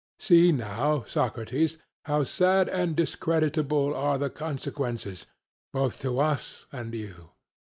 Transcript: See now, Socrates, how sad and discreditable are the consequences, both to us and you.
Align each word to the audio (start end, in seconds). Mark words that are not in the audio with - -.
See 0.17 0.51
now, 0.51 1.03
Socrates, 1.05 1.77
how 2.05 2.23
sad 2.23 2.67
and 2.67 2.95
discreditable 2.95 3.93
are 3.93 4.17
the 4.17 4.31
consequences, 4.31 5.27
both 5.73 5.99
to 5.99 6.19
us 6.19 6.65
and 6.71 6.91
you. 6.95 7.29